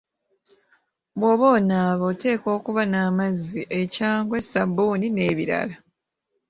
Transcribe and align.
Bw'oba 1.17 1.45
onaaba 1.57 2.03
oteekwa 2.11 2.49
okuba 2.57 2.81
n'amazzi, 2.87 3.61
ekyangwe, 3.81 4.37
ssabbuni 4.41 5.07
n'ebirala. 5.11 5.75